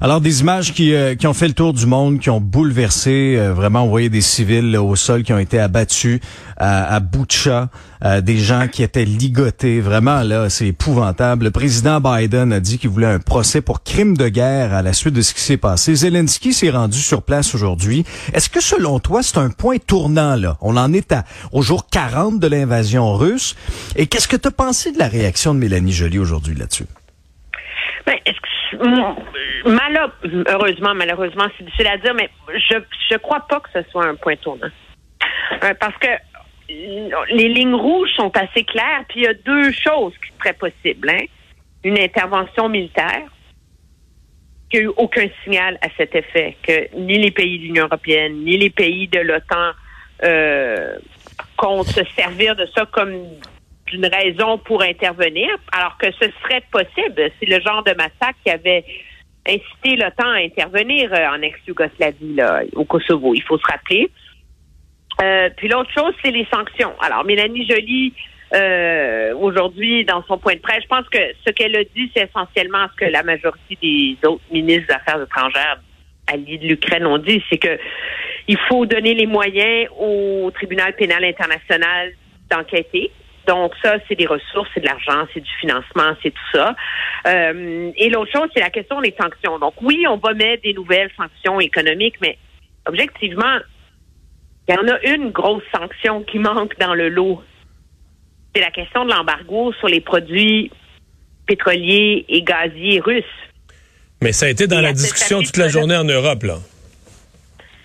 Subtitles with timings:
[0.00, 3.36] Alors des images qui, euh, qui ont fait le tour du monde, qui ont bouleversé,
[3.38, 6.20] euh, vraiment envoyé des civils là, au sol qui ont été abattus
[6.56, 7.68] à, à Butcha,
[8.04, 9.80] euh, des gens qui étaient ligotés.
[9.80, 11.44] Vraiment là, c'est épouvantable.
[11.44, 14.92] Le président Biden a dit qu'il voulait un procès pour crime de guerre à la
[14.92, 15.94] suite de ce qui s'est passé.
[15.94, 18.04] Zelensky s'est rendu sur place aujourd'hui.
[18.32, 20.56] Est-ce que selon toi, c'est un point tournant là?
[20.60, 23.54] On en est à au jour 40 de l'invasion russe.
[23.96, 26.86] Et qu'est-ce que tu as pensé de la réaction de Mélanie Joly aujourd'hui là-dessus?
[28.06, 28.18] Ben,
[29.64, 30.10] Mal,
[30.48, 32.76] heureusement, malheureusement, c'est difficile à dire, mais je
[33.10, 34.68] je crois pas que ce soit un point tournant.
[35.62, 36.08] Euh, parce que
[36.68, 41.10] les lignes rouges sont assez claires, puis il y a deux choses qui seraient possibles.
[41.10, 41.24] Hein.
[41.84, 43.28] Une intervention militaire,
[44.70, 47.84] qu'il n'y a eu aucun signal à cet effet, que ni les pays de l'Union
[47.84, 49.72] européenne, ni les pays de l'OTAN
[50.22, 50.96] euh,
[51.56, 53.26] comptent se servir de ça comme
[53.94, 57.30] d'une raison pour intervenir, alors que ce serait possible.
[57.40, 58.84] C'est le genre de massacre qui avait
[59.46, 62.36] incité l'OTAN à intervenir euh, en ex-Yougoslavie,
[62.74, 63.34] au Kosovo.
[63.34, 64.10] Il faut se rappeler.
[65.22, 66.92] Euh, puis l'autre chose, c'est les sanctions.
[67.00, 68.12] Alors, Mélanie Joly,
[68.54, 72.28] euh, aujourd'hui, dans son point de presse, je pense que ce qu'elle a dit, c'est
[72.28, 75.80] essentiellement ce que la majorité des autres ministres des Affaires étrangères
[76.26, 77.78] alliés de l'Ukraine ont dit, c'est que
[78.46, 82.12] il faut donner les moyens au tribunal pénal international
[82.50, 83.10] d'enquêter.
[83.46, 86.74] Donc ça, c'est des ressources, c'est de l'argent, c'est du financement, c'est tout ça.
[87.26, 89.58] Euh, et l'autre chose, c'est la question des sanctions.
[89.58, 92.38] Donc oui, on va mettre des nouvelles sanctions économiques, mais
[92.86, 93.58] objectivement,
[94.68, 97.42] il y en a une grosse sanction qui manque dans le lot.
[98.54, 100.70] C'est la question de l'embargo sur les produits
[101.46, 103.24] pétroliers et gaziers russes.
[104.22, 106.58] Mais ça a été dans la discussion toute la journée en Europe, là.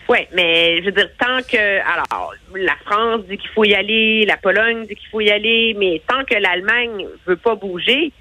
[0.09, 1.79] Oui, mais je veux dire, tant que.
[1.81, 5.75] Alors, la France dit qu'il faut y aller, la Pologne dit qu'il faut y aller,
[5.77, 8.11] mais tant que l'Allemagne veut pas bouger,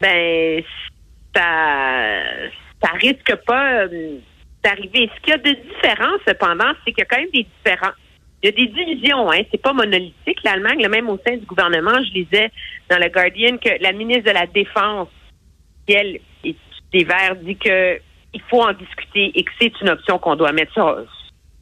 [0.00, 0.62] ben,
[1.34, 2.20] ça,
[2.80, 4.18] ça risque pas euh,
[4.62, 5.10] d'arriver.
[5.16, 7.94] Ce qu'il y a de différent, cependant, c'est qu'il y a quand même des différents.
[8.40, 9.40] Il y a des divisions, hein.
[9.50, 10.86] C'est pas monolithique, l'Allemagne.
[10.88, 12.52] Même au sein du gouvernement, je lisais
[12.88, 15.08] dans le Guardian que la ministre de la Défense,
[15.84, 16.56] qui, elle, est
[16.92, 17.98] des Verts, dit que
[18.34, 21.04] il faut en discuter et que c'est une option qu'on doit mettre sur,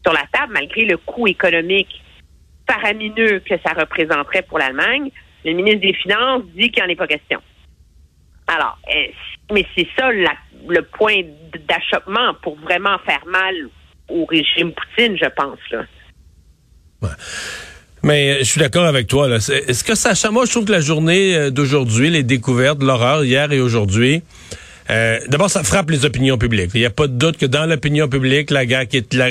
[0.05, 2.03] sur la table, malgré le coût économique
[2.69, 5.11] faramineux que ça représenterait pour l'Allemagne.
[5.45, 7.41] Le ministre des Finances dit qu'il n'y en est pas question.
[8.47, 9.07] Alors, euh,
[9.53, 11.23] mais c'est ça le point
[11.69, 13.55] d'achoppement pour vraiment faire mal
[14.09, 15.59] au régime Poutine, je pense.
[15.71, 15.85] Là.
[18.03, 19.29] Mais euh, je suis d'accord avec toi.
[19.29, 23.53] Est-ce que ça Moi, je trouve que la journée euh, d'aujourd'hui, les découvertes, l'horreur hier
[23.53, 24.23] et aujourd'hui,
[25.29, 26.73] d'abord, ça frappe les opinions publiques.
[26.75, 29.31] Il n'y a pas de doute que dans l'opinion publique, la guerre qui est la,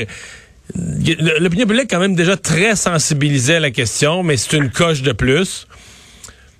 [1.39, 5.01] L'opinion publique est quand même déjà très sensibilisée à la question, mais c'est une coche
[5.01, 5.67] de plus,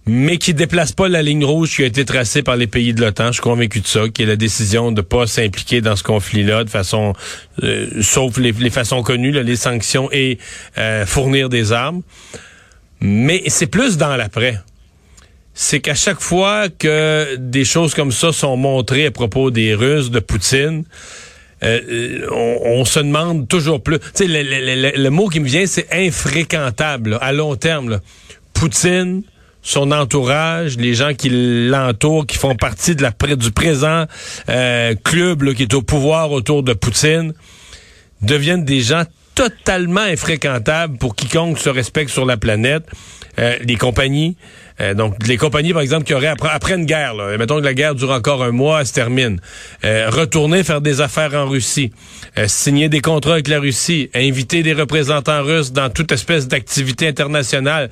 [0.05, 3.01] mais qui déplace pas la ligne rouge qui a été tracée par les pays de
[3.01, 3.27] l'OTAN.
[3.27, 6.63] Je suis convaincu de ça, qui est la décision de pas s'impliquer dans ce conflit-là
[6.63, 7.13] de façon,
[7.63, 10.37] euh, sauf les, façons connues, les sanctions et
[10.77, 12.01] euh, fournir des armes.
[12.99, 14.59] Mais c'est plus dans l'après
[15.53, 20.09] c'est qu'à chaque fois que des choses comme ça sont montrées à propos des Russes,
[20.09, 20.85] de Poutine,
[21.63, 23.99] euh, on, se demande toujours plus.
[23.99, 27.99] Tu sais, le, mot qui me vient, c'est infréquentable à long terme.
[28.53, 29.23] Poutine,
[29.61, 34.05] son entourage, les gens qui l'entourent, qui font partie de la du présent
[34.49, 37.33] euh, club qui est au pouvoir autour de Poutine,
[38.21, 39.03] deviennent des gens
[39.35, 42.83] totalement infréquentables pour quiconque se respecte sur la planète.
[43.39, 44.35] Euh, les compagnies,
[44.81, 47.73] euh, donc, les compagnies, par exemple, qui auraient, après, une guerre, là, mettons que la
[47.73, 49.39] guerre dure encore un mois, elle se termine,
[49.85, 51.91] euh, retourner faire des affaires en Russie,
[52.37, 57.07] euh, signer des contrats avec la Russie, inviter des représentants russes dans toute espèce d'activité
[57.07, 57.89] internationale.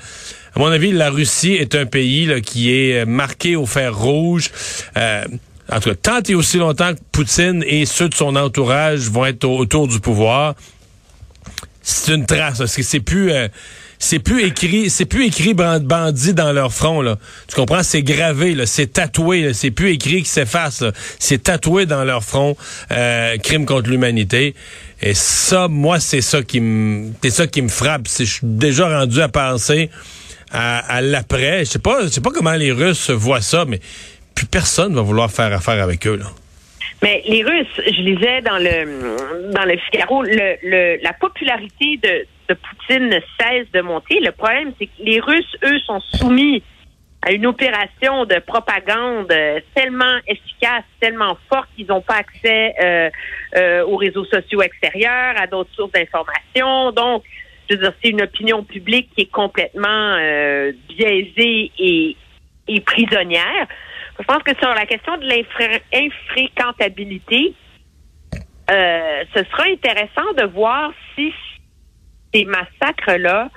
[0.56, 4.50] À mon avis, la Russie est un pays là, qui est marqué au fer rouge.
[4.96, 9.26] en tout cas, tant et aussi longtemps que Poutine et ceux de son entourage vont
[9.26, 10.56] être autour du pouvoir,
[11.84, 12.66] c'est une trace.
[12.66, 13.32] C'est plus
[14.02, 17.18] c'est plus écrit, c'est plus écrit bandit dans leur front là.
[17.50, 17.84] Tu comprends?
[17.84, 20.84] C'est gravé là, c'est tatoué, c'est plus écrit qui s'efface.
[21.20, 22.56] C'est tatoué dans leur front,
[22.92, 24.56] euh, crime contre l'humanité.
[25.02, 28.08] Et ça, moi, c'est ça qui me, c'est ça qui me frappe.
[28.08, 29.90] Je suis déjà rendu à penser
[30.52, 31.60] à, l'après.
[31.60, 33.82] Je sais pas, je sais pas comment les Russes voient ça, mais
[34.34, 36.26] plus personne va vouloir faire affaire avec eux là.
[37.02, 42.56] Mais les Russes, je lisais dans le dans le Figaro, le, la popularité de, de
[42.56, 44.20] Poutine ne cesse de monter.
[44.20, 46.64] Le problème, c'est que les Russes, eux, sont soumis
[47.22, 53.10] à une opération de propagande euh, tellement efficace, tellement forte qu'ils n'ont pas accès euh,
[53.58, 56.92] euh, aux réseaux sociaux extérieurs, à d'autres sources d'information.
[56.92, 57.24] Donc,
[57.70, 60.18] je veux c'est une opinion publique qui est complètement
[60.88, 62.16] biaisée et,
[62.84, 63.68] prisonnière.
[64.20, 67.54] Je pense que sur la question de l'infréquentabilité,
[68.68, 71.32] ce sera intéressant de voir si
[72.34, 73.50] ces massacres-là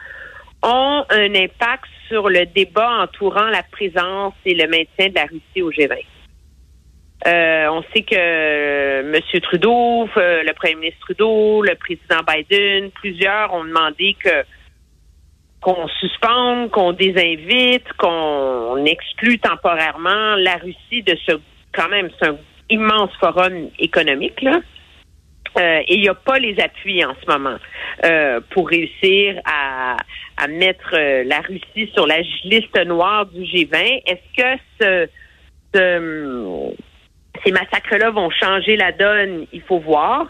[0.63, 5.63] ont un impact sur le débat entourant la présence et le maintien de la Russie
[5.63, 5.99] au G20.
[7.27, 9.41] Euh, on sait que euh, M.
[9.43, 14.45] Trudeau, euh, le premier ministre Trudeau, le président Biden, plusieurs ont demandé que
[15.61, 21.33] qu'on suspende, qu'on désinvite, qu'on exclue temporairement la Russie de ce
[21.73, 22.37] quand même c'est un
[22.69, 24.61] immense forum économique là.
[25.59, 27.57] Euh, et il n'y a pas les appuis en ce moment
[28.05, 29.97] euh, pour réussir à,
[30.39, 34.03] à mettre euh, la Russie sur la liste noire du G20.
[34.07, 35.09] Est-ce que ce,
[35.75, 36.75] ce
[37.45, 39.47] ces massacres-là vont changer la donne?
[39.53, 40.27] Il faut voir.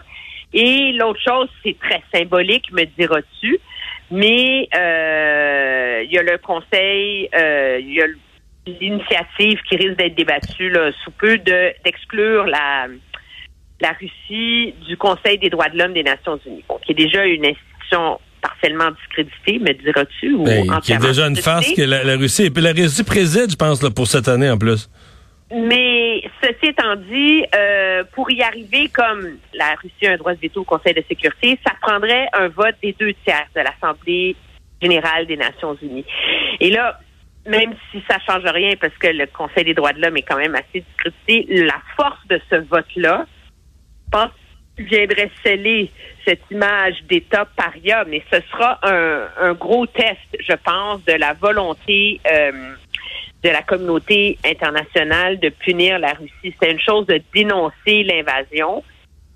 [0.53, 3.59] Et l'autre chose, c'est très symbolique, me diras-tu,
[4.11, 8.05] mais il y a le conseil, il y a
[8.67, 12.87] l'initiative qui risque d'être débattue là, sous peu de d'exclure la
[13.83, 17.45] la Russie du Conseil des droits de l'homme des Nations Unies, qui est déjà une
[17.45, 22.45] institution partiellement discréditée, me diras-tu, ou ben, Qui est déjà une farce que la, Russie,
[22.45, 24.89] et puis la Russie préside, je pense, là, pour cette année en plus.
[25.53, 30.39] Mais ceci étant dit, euh, pour y arriver, comme la Russie a un droit de
[30.39, 34.35] veto au Conseil de sécurité, ça prendrait un vote des deux tiers de l'Assemblée
[34.81, 36.05] générale des Nations Unies.
[36.59, 36.99] Et là,
[37.45, 40.37] même si ça change rien, parce que le Conseil des droits de l'homme est quand
[40.37, 43.25] même assez discrédité, la force de ce vote-là,
[44.13, 44.31] pense,
[44.77, 45.91] viendrait sceller
[46.25, 52.19] cette image d'État paria, mais ce sera un, gros test, je pense, de la volonté
[52.31, 52.73] euh,
[53.43, 56.55] de la communauté internationale de punir la Russie.
[56.61, 58.83] C'est une chose de dénoncer l'invasion,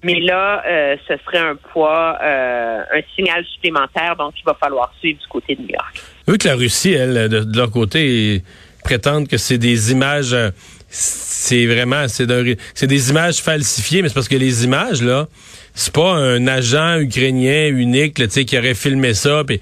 [0.02, 4.94] mais là, euh, ce serait un poids, euh, un signal supplémentaire, donc il va falloir
[5.00, 6.02] suivre du côté de New York.
[6.28, 8.44] Vu que la Russie, elle, de, leur côté,
[8.84, 10.36] prétendent que c'est des images
[10.90, 15.28] c'est vraiment c'est des images falsifiées mais c'est parce que les images là
[15.74, 19.60] c'est pas un agent ukrainien unique tu sais qui aurait filmé ça puis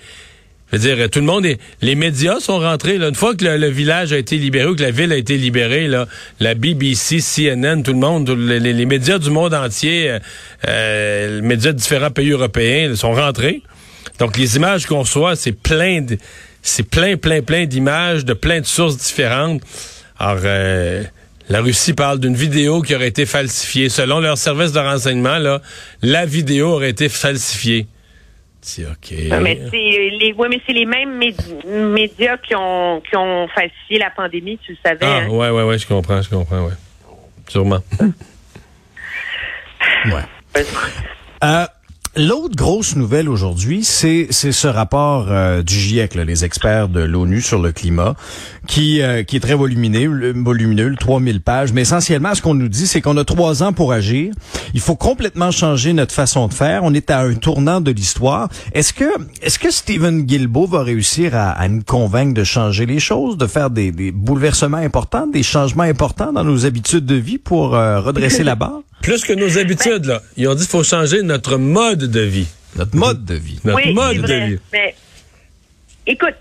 [0.71, 1.47] je veux dire tout le monde
[1.81, 3.09] les médias sont rentrés là.
[3.09, 5.87] Une fois que le, village a été libéré ou que la ville a été libérée
[5.87, 6.07] là
[6.39, 10.19] la BBC CNN tout le monde les, médias du monde entier euh,
[10.67, 13.61] euh, les médias de différents pays européens sont rentrés.
[14.19, 16.17] Donc les images qu'on reçoit c'est plein de
[16.61, 19.61] c'est plein plein plein d'images de plein de sources différentes
[20.19, 21.03] alors, euh,
[21.49, 23.89] la Russie parle d'une vidéo qui aurait été falsifiée.
[23.89, 25.61] Selon leur service de renseignement, là,
[26.01, 27.87] la vidéo aurait été falsifiée.
[28.61, 29.13] C'est OK.
[29.41, 31.19] mais les, oui, mais c'est les mêmes
[31.93, 35.05] médias qui ont, qui ont falsifié la pandémie, tu le savais.
[35.05, 35.27] Ah, hein?
[35.27, 36.73] ouais, ouais, ouais, je comprends, je comprends, ouais.
[37.47, 37.83] Sûrement.
[40.05, 40.23] ouais.
[41.43, 41.65] Euh,
[42.17, 47.61] L'autre grosse nouvelle aujourd'hui, c'est ce rapport euh, du GIEC, les experts de l'ONU sur
[47.61, 48.15] le climat,
[48.67, 51.73] qui euh, est très volumineux, volumineux, 3000 pages.
[51.73, 54.33] Mais essentiellement, ce qu'on nous dit, c'est qu'on a trois ans pour agir.
[54.73, 56.85] Il faut complètement changer notre façon de faire.
[56.85, 58.47] On est à un tournant de l'histoire.
[58.71, 59.11] Est-ce que
[59.41, 63.69] est-ce que Stephen Guilbeault va réussir à, nous convaincre de changer les choses, de faire
[63.69, 68.55] des, bouleversements importants, des changements importants dans nos habitudes de vie pour euh, redresser la
[68.55, 68.83] barre?
[69.05, 70.21] Plus que nos habitudes, là.
[70.35, 72.47] Ils ont dit qu'il faut changer notre mode de vie.
[72.75, 73.59] Notre mode de vie.
[73.63, 74.59] Notre mode de vie.
[74.73, 74.95] Mais,
[76.07, 76.33] écoute,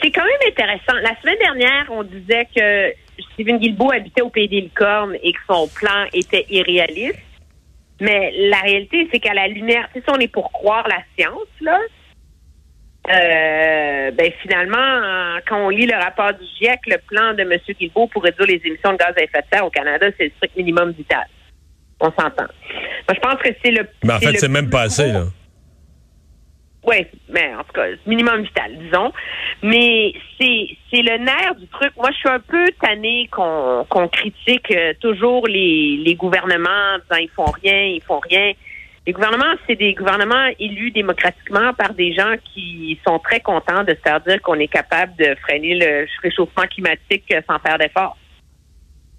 [0.00, 0.94] c'est quand même intéressant.
[1.02, 2.92] La semaine dernière, on disait que
[3.32, 7.18] Stephen Guilbeault habitait au Pays des Licornes et que son plan était irréaliste.
[8.00, 11.80] Mais la réalité, c'est qu'à la lumière, si on est pour croire la science, là,
[13.10, 17.58] euh, ben finalement, quand on lit le rapport du GIEC, le plan de M.
[17.76, 20.30] Guilbeault pour réduire les émissions de gaz à effet de serre au Canada, c'est le
[20.36, 21.26] strict minimum vital.
[22.00, 22.46] On s'entend.
[23.08, 23.86] Moi, je pense que c'est le.
[24.04, 25.24] Mais en fait, c'est même pas assez, là.
[26.84, 29.12] Oui, mais en tout cas, minimum vital, disons.
[29.62, 31.92] Mais c'est le nerf du truc.
[31.96, 36.98] Moi, je suis un peu tannée qu'on qu'on critique euh, toujours les, les gouvernements en
[36.98, 38.52] disant ils font rien, ils font rien.
[39.06, 43.94] Les gouvernements, c'est des gouvernements élus démocratiquement par des gens qui sont très contents de
[43.94, 48.16] se faire dire qu'on est capable de freiner le réchauffement climatique sans faire d'efforts.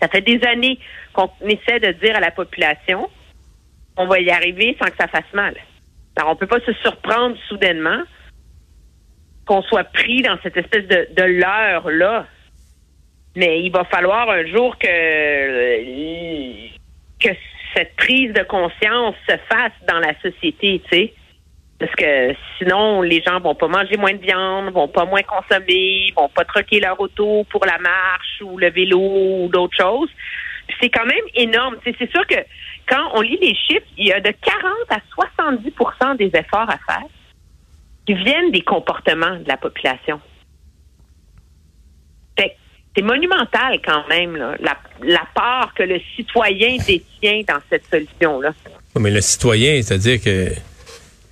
[0.02, 0.80] Ça fait des années
[1.14, 3.10] qu'on essaie de dire à la population
[3.96, 5.56] qu'on va y arriver sans que ça fasse mal.
[6.16, 8.02] Alors, on peut pas se surprendre soudainement
[9.46, 12.28] qu'on soit pris dans cette espèce de, de leurre-là.
[13.36, 14.88] Mais il va falloir un jour que,
[17.20, 17.30] que
[17.74, 21.14] cette prise de conscience se fasse dans la société, tu sais.
[21.80, 26.12] Parce que sinon, les gens vont pas manger moins de viande, vont pas moins consommer,
[26.16, 30.10] vont pas troquer leur auto pour la marche ou le vélo ou d'autres choses.
[30.82, 31.78] C'est quand même énorme.
[31.86, 32.36] C'est sûr que
[32.88, 35.00] quand on lit les chiffres, il y a de 40 à
[36.12, 37.08] 70% des efforts à faire
[38.06, 40.20] qui viennent des comportements de la population.
[42.96, 48.52] C'est monumental quand même, la, la part que le citoyen détient dans cette solution-là.
[48.98, 50.50] Mais le citoyen, c'est-à-dire que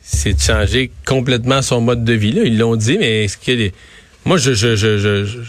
[0.09, 2.31] c'est de changer complètement son mode de vie.
[2.31, 2.43] Là.
[2.45, 3.71] Ils l'ont dit, mais est-ce que
[4.25, 5.39] moi, je, je, je, je,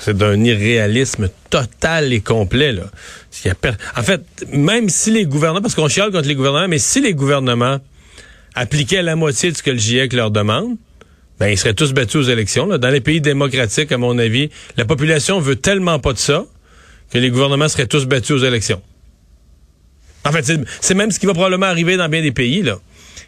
[0.00, 2.72] c'est d'un irréalisme total et complet.
[2.72, 2.82] Là.
[3.96, 4.22] En fait,
[4.52, 7.78] même si les gouvernements, parce qu'on chiale contre les gouvernements, mais si les gouvernements
[8.56, 10.76] appliquaient la moitié de ce que le GIEC leur demande,
[11.38, 12.66] ben, ils seraient tous battus aux élections.
[12.66, 12.78] Là.
[12.78, 16.46] Dans les pays démocratiques, à mon avis, la population veut tellement pas de ça
[17.12, 18.82] que les gouvernements seraient tous battus aux élections.
[20.24, 22.62] En fait, c'est même ce qui va probablement arriver dans bien des pays.
[22.62, 22.78] Là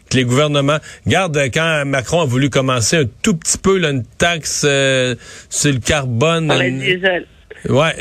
[0.09, 0.79] que les gouvernements.
[1.05, 5.15] Garde quand Macron a voulu commencer un tout petit peu une taxe euh,
[5.49, 6.51] sur le carbone.
[7.69, 7.95] Ouais,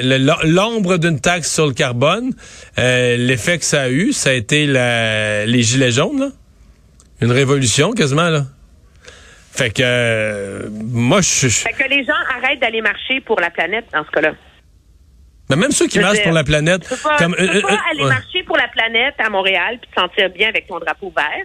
[0.44, 2.32] l'ombre d'une taxe sur le carbone,
[2.78, 6.28] euh, l'effet que ça a eu, ça a été la, les gilets jaunes, là.
[7.22, 8.44] Une révolution quasiment, là.
[9.50, 11.48] Fait que euh, moi je.
[11.48, 14.34] Fait que les gens arrêtent d'aller marcher pour la planète dans ce cas-là.
[15.48, 16.82] Mais même ceux qui marchent pour la planète.
[16.82, 20.28] Tu peux pas, peux pas aller marcher pour la planète à Montréal puis te sentir
[20.30, 21.44] bien avec ton drapeau vert.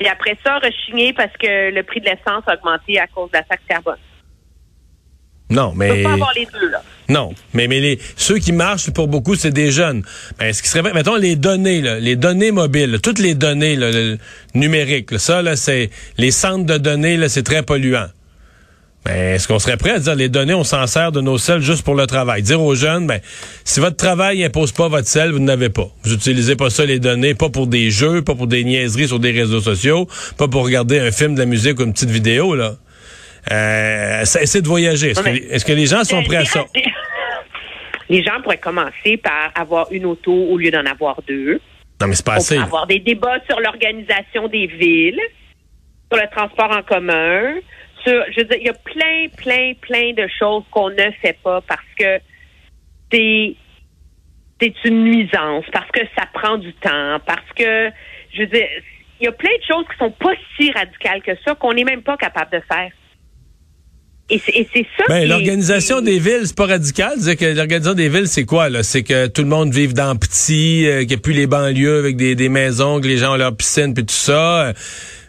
[0.00, 3.38] Et après ça, rechigner parce que le prix de l'essence a augmenté à cause de
[3.38, 3.96] la taxe carbone.
[5.48, 5.90] Non, mais.
[5.90, 6.82] On peut pas avoir les deux, là.
[7.08, 10.02] Non, mais, mais les, ceux qui marchent, pour beaucoup, c'est des jeunes.
[10.38, 13.90] Ben, ce qui serait, mettons, les données, là, les données mobiles, toutes les données là,
[14.54, 18.06] numériques, ça, là, c'est, les centres de données, là, c'est très polluant.
[19.06, 21.60] Ben, est-ce qu'on serait prêt à dire les données, on s'en sert de nos selles
[21.60, 22.42] juste pour le travail?
[22.42, 23.20] Dire aux jeunes, ben,
[23.64, 25.86] si votre travail n'impose pas votre sel, vous n'avez pas.
[26.02, 29.20] Vous utilisez pas ça, les données, pas pour des jeux, pas pour des niaiseries sur
[29.20, 30.08] des réseaux sociaux,
[30.38, 32.72] pas pour regarder un film, de la musique ou une petite vidéo, là.
[33.52, 35.10] Euh, essayer de voyager.
[35.10, 36.64] Est-ce que, les gens sont prêts à ça?
[38.08, 41.60] Les gens pourraient commencer par avoir une auto au lieu d'en avoir deux.
[42.00, 42.56] Non, mais c'est pas assez.
[42.56, 45.20] Avoir des débats sur l'organisation des villes,
[46.08, 47.54] sur le transport en commun,
[48.10, 51.60] je veux dire, il y a plein, plein, plein de choses qu'on ne fait pas
[51.60, 52.18] parce que
[53.12, 53.56] c'est
[54.60, 57.90] c'est une nuisance, parce que ça prend du temps, parce que,
[58.32, 58.66] je veux dire,
[59.20, 61.84] il y a plein de choses qui sont pas si radicales que ça qu'on n'est
[61.84, 62.90] même pas capable de faire.
[64.28, 65.04] Et c'est ça.
[65.08, 67.14] Ben, l'organisation des villes, c'est pas radical.
[67.38, 68.82] Que l'organisation des villes, c'est quoi là?
[68.82, 72.00] C'est que tout le monde vive dans petit, euh, qu'il n'y a plus les banlieues
[72.00, 74.72] avec des, des maisons, que les gens ont leur piscine puis tout ça.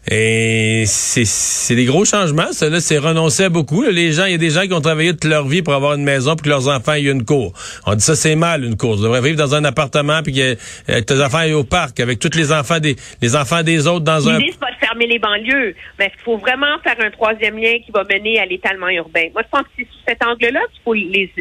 [0.10, 2.54] Et c'est des gros changements.
[2.54, 3.84] Ça, là, c'est renoncer à beaucoup.
[3.84, 5.96] Les gens, il y a des gens qui ont travaillé toute leur vie pour avoir
[5.96, 7.52] une maison puis que leurs enfants aient une cour.
[7.86, 8.96] On dit ça, c'est mal, une cour.
[8.96, 10.56] Vous devriez vivre dans un appartement puis que,
[10.90, 14.06] euh, tes enfants aillent au parc avec tous les enfants des, les enfants des autres
[14.06, 14.38] dans un...
[14.38, 17.78] L'idée, c'est pas de fermer les banlieues, mais il faut vraiment faire un troisième lien
[17.86, 19.26] qui va mener à l'étalement urbain.
[19.34, 21.32] Moi, je pense que c'est sous cet angle-là qu'il faut les,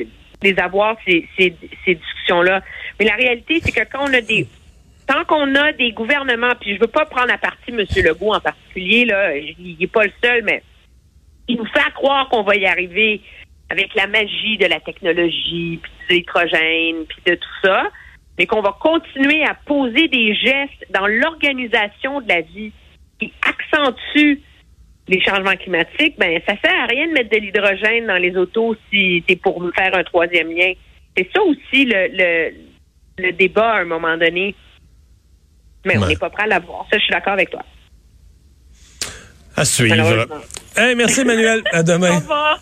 [0.42, 1.54] les avoir, ces, ces,
[1.84, 2.62] ces discussions-là.
[2.98, 4.48] Mais la réalité, c'est que quand on a des
[5.06, 7.84] tant qu'on a des gouvernements, puis je veux pas prendre à partie M.
[7.96, 10.62] Legault en particulier, là, il n'est pas le seul, mais
[11.48, 13.20] il nous fait croire qu'on va y arriver
[13.70, 17.88] avec la magie de la technologie, puis de l'hydrogène, puis de tout ça,
[18.38, 22.72] mais qu'on va continuer à poser des gestes dans l'organisation de la vie
[23.18, 24.40] qui accentuent
[25.08, 28.76] les changements climatiques, ben ça sert à rien de mettre de l'hydrogène dans les autos
[28.90, 30.72] si c'est pour faire un troisième lien.
[31.16, 32.54] C'est ça aussi le, le,
[33.18, 34.54] le débat à un moment donné
[35.86, 36.86] mais on n'est pas prêt à l'avoir.
[36.90, 37.62] Ça, je suis d'accord avec toi.
[39.56, 40.26] À suivre.
[40.96, 41.62] merci, Emmanuel.
[41.72, 42.12] À demain.
[42.12, 42.60] Au revoir.